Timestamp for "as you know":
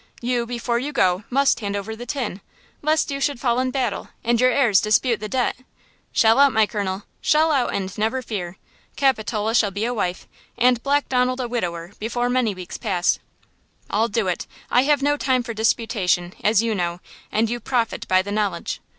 16.43-16.99